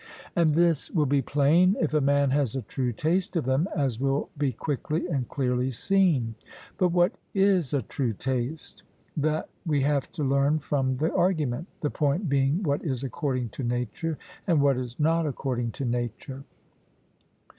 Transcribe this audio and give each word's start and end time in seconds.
And 0.35 0.55
this 0.55 0.89
will 0.89 1.05
be 1.05 1.21
plain, 1.21 1.75
if 1.79 1.93
a 1.93 2.01
man 2.01 2.31
has 2.31 2.55
a 2.55 2.63
true 2.63 2.91
taste 2.91 3.35
of 3.35 3.45
them, 3.45 3.67
as 3.75 3.99
will 3.99 4.31
be 4.35 4.51
quickly 4.51 5.05
and 5.05 5.29
clearly 5.29 5.69
seen. 5.69 6.33
But 6.79 6.89
what 6.89 7.11
is 7.35 7.71
a 7.71 7.83
true 7.83 8.11
taste? 8.13 8.81
That 9.15 9.47
we 9.63 9.81
have 9.81 10.11
to 10.13 10.23
learn 10.23 10.57
from 10.57 10.97
the 10.97 11.13
argument 11.13 11.67
the 11.81 11.91
point 11.91 12.27
being 12.27 12.63
what 12.63 12.83
is 12.83 13.03
according 13.03 13.49
to 13.49 13.63
nature, 13.63 14.17
and 14.47 14.59
what 14.59 14.75
is 14.75 14.99
not 14.99 15.27
according 15.27 15.69
to 15.73 15.85
nature. 15.85 16.45